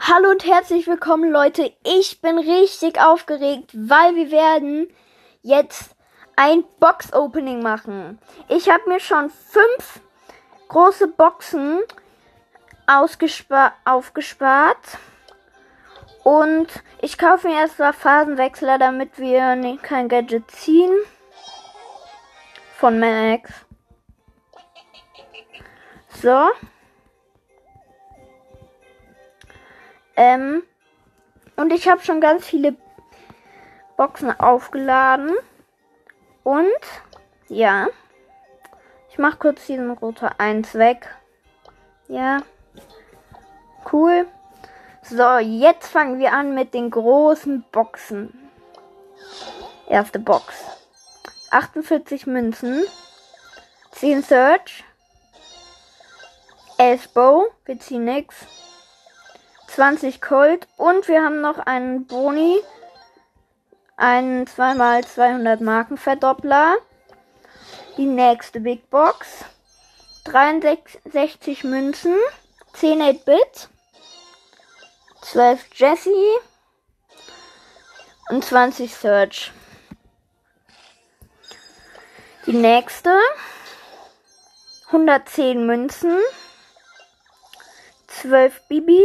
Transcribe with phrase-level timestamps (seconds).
[0.00, 1.72] Hallo und herzlich willkommen, Leute.
[1.84, 4.88] Ich bin richtig aufgeregt, weil wir werden
[5.42, 5.94] jetzt
[6.36, 8.18] ein Box-Opening machen.
[8.48, 10.00] Ich habe mir schon fünf
[10.68, 11.78] große Boxen
[12.86, 14.98] aufgespart.
[16.24, 16.68] Und
[17.00, 20.92] ich kaufe mir erst mal Phasenwechsler, damit wir kein Gadget ziehen.
[22.78, 23.52] Von Max.
[26.20, 26.48] So.
[30.16, 30.62] Ähm,
[31.56, 32.76] und ich habe schon ganz viele
[33.96, 35.32] Boxen aufgeladen.
[36.42, 36.66] Und
[37.48, 37.88] ja,
[39.10, 41.08] ich mache kurz diesen Rotor 1 weg.
[42.08, 42.42] Ja,
[43.92, 44.26] cool.
[45.02, 48.50] So, jetzt fangen wir an mit den großen Boxen.
[49.88, 50.54] Erste Box.
[51.50, 52.84] 48 Münzen.
[53.92, 54.84] 10 Search.
[56.78, 57.46] 11 Bow.
[57.64, 58.34] Wir ziehen nix.
[59.74, 62.60] 20 Colt und wir haben noch einen Boni,
[63.96, 66.76] einen 2x200 Marken Verdoppler.
[67.96, 69.44] Die nächste Big Box.
[70.24, 72.14] 63 Münzen,
[72.74, 73.68] 10 8-Bit,
[75.22, 76.10] 12 Jesse.
[78.30, 79.52] Und 20 Search.
[82.46, 83.18] Die nächste.
[84.86, 86.16] 110 Münzen,
[88.06, 89.02] 12 Bibi,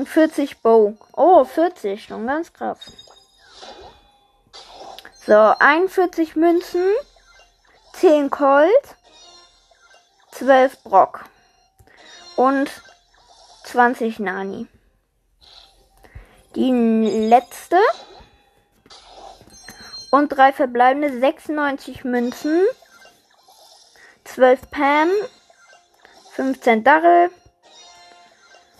[0.00, 0.96] und 40 Bow.
[1.12, 2.02] Oh, 40.
[2.02, 2.78] Schon ganz krass.
[5.26, 6.86] So, 41 Münzen.
[7.92, 8.96] 10 Colt.
[10.32, 11.26] 12 Brock.
[12.36, 12.70] Und
[13.64, 14.68] 20 Nani.
[16.54, 16.72] Die
[17.28, 17.76] letzte.
[20.10, 22.64] Und drei verbleibende 96 Münzen.
[24.24, 25.10] 12 Pam.
[26.36, 27.30] 15 Darrell.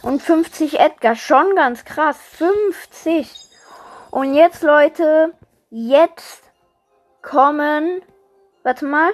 [0.02, 1.14] Und 50 Edgar.
[1.14, 2.16] Schon ganz krass.
[2.36, 3.30] 50.
[4.10, 5.34] Und jetzt, Leute,
[5.70, 6.42] jetzt
[7.22, 8.02] kommen.
[8.62, 9.12] Warte mal.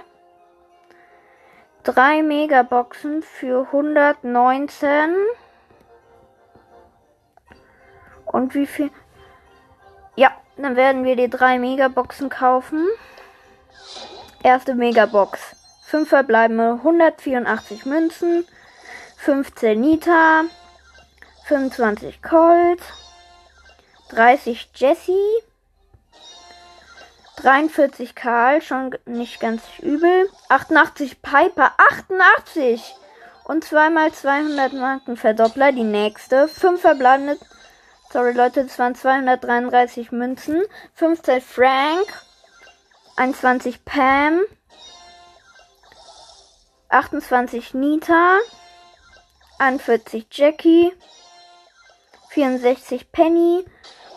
[1.82, 5.14] Drei Megaboxen für 119.
[8.24, 8.90] Und wie viel?
[10.16, 12.86] Ja, dann werden wir die drei Megaboxen kaufen.
[14.42, 15.56] Erste Megabox.
[15.86, 18.46] 5 verbleibende 184 Münzen.
[19.18, 20.44] 15 Nita.
[21.46, 22.80] 25 Colt,
[24.08, 25.12] 30 Jesse,
[27.36, 32.96] 43 Karl, schon nicht ganz übel, 88 Piper, 88
[33.44, 37.38] und zweimal 200 Marken Verdoppler, die nächste, 5 verbleibende,
[38.12, 40.64] sorry Leute, das waren 233 Münzen,
[40.94, 42.06] 15 Frank,
[43.14, 44.40] 21 Pam,
[46.88, 48.38] 28 Nita,
[49.60, 50.92] 41 Jackie,
[52.36, 53.64] 64 Penny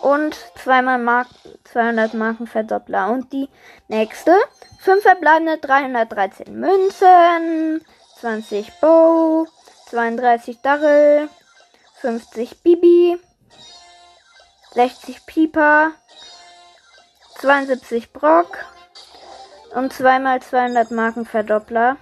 [0.02, 1.28] und zweimal Mark
[1.63, 3.09] 200 Marken Verdoppler.
[3.09, 3.47] Und die
[3.88, 4.35] nächste,
[4.81, 7.85] 5 verbleibende 313 Münzen,
[8.19, 9.47] 20 Bow,
[9.90, 11.30] 32 Darrell,
[12.02, 13.18] 50 Bibi,
[14.74, 15.91] 60 Pieper,
[17.36, 18.66] 72 Brock
[19.74, 21.96] und zweimal 200 Marken Verdoppler.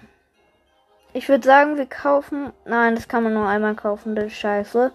[1.14, 2.54] Ich würde sagen, wir kaufen.
[2.66, 4.92] Nein, das kann man nur einmal kaufen, das ist scheiße.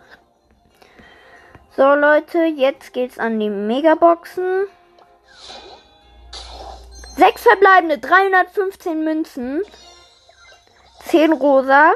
[1.75, 4.67] So, Leute, jetzt geht's an die Megaboxen.
[7.17, 9.63] Sechs verbleibende, 315 Münzen.
[11.07, 11.95] 10 rosa.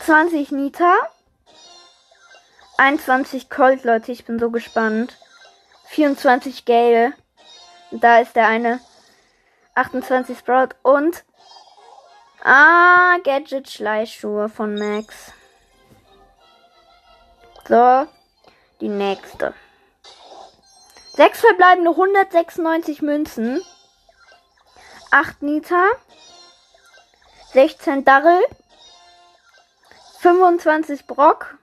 [0.00, 0.94] 20 Nita.
[2.76, 5.16] 21 Colt, Leute, ich bin so gespannt.
[5.86, 7.14] 24 Gale.
[7.90, 8.80] Da ist der eine.
[9.76, 11.24] 28 Sprout und.
[12.42, 15.32] Ah, Gadget Schleichschuhe von Max.
[17.66, 18.06] So,
[18.80, 19.54] die nächste.
[21.14, 23.62] Sechs verbleibende 196 Münzen.
[25.10, 25.86] 8 Nita.
[27.52, 28.42] 16 Darrell.
[30.20, 31.56] 25 Brock.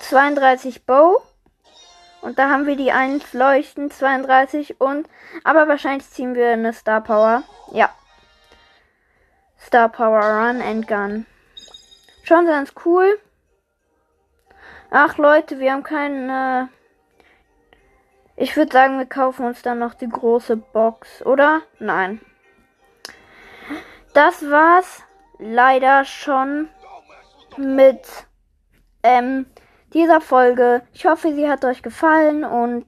[0.00, 1.22] 32 Bow.
[2.20, 5.08] Und da haben wir die 1 Leuchten, 32 und.
[5.44, 7.42] Aber wahrscheinlich ziehen wir eine Star Power.
[7.70, 7.88] Ja.
[9.58, 11.26] Star Power Run and Gun.
[12.24, 13.18] Schon ganz cool.
[14.94, 16.28] Ach Leute, wir haben keinen.
[16.28, 16.66] Äh
[18.36, 21.62] ich würde sagen, wir kaufen uns dann noch die große Box, oder?
[21.78, 22.20] Nein.
[24.12, 25.02] Das war's
[25.38, 26.68] leider schon
[27.56, 28.06] mit
[29.02, 29.46] ähm,
[29.94, 30.82] dieser Folge.
[30.92, 32.84] Ich hoffe, sie hat euch gefallen und